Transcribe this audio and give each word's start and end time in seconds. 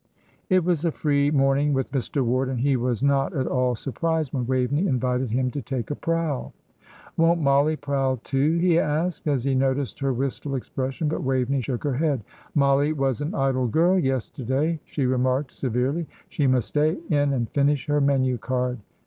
It 0.49 0.63
was 0.63 0.83
a 0.83 0.91
free 0.91 1.29
morning 1.29 1.73
with 1.73 1.91
Mr. 1.91 2.23
Ward, 2.25 2.49
and 2.49 2.59
he 2.61 2.75
was 2.75 3.03
not 3.03 3.35
at 3.35 3.45
all 3.45 3.75
surprised 3.75 4.33
when 4.33 4.47
Waveney 4.47 4.87
invited 4.87 5.29
him 5.29 5.51
to 5.51 5.61
take 5.61 5.91
a 5.91 5.95
prowl. 5.95 6.53
"Won't 7.17 7.39
Mollie 7.43 7.75
prowl, 7.75 8.17
too?" 8.17 8.57
he 8.57 8.79
asked, 8.79 9.27
as 9.27 9.43
he 9.43 9.53
noticed 9.53 9.99
her 9.99 10.11
wistful 10.11 10.55
expression. 10.55 11.07
But 11.07 11.21
Waveney 11.21 11.61
shook 11.61 11.83
her 11.83 11.97
head. 11.97 12.23
"Mollie 12.55 12.93
was 12.93 13.21
an 13.21 13.35
idle 13.35 13.67
girl 13.67 13.99
yesterday," 13.99 14.79
she 14.85 15.05
remarked, 15.05 15.53
severely; 15.53 16.07
"she 16.29 16.47
must 16.47 16.69
stay 16.69 16.97
in 17.11 17.31
and 17.31 17.47
finish 17.51 17.85
her 17.85 18.01
menu 18.01 18.39
card. 18.39 18.79